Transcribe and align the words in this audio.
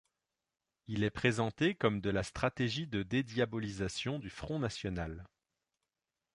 Il 0.87 1.03
est 1.03 1.11
présenté 1.11 1.75
comme 1.75 2.01
de 2.01 2.09
la 2.09 2.23
stratégie 2.23 2.87
de 2.87 3.03
dédiabolisation 3.03 4.17
du 4.17 4.31
Front 4.31 4.57
national. 4.57 5.27